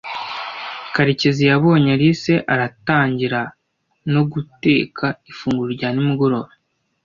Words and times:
Karekezi 0.93 1.43
yabonye 1.51 1.89
Alice 1.95 2.33
ataratangira 2.41 3.41
no 4.13 4.21
guteka 4.31 5.05
ifunguro 5.31 5.69
rya 5.77 5.89
nimugoroba. 5.93 6.51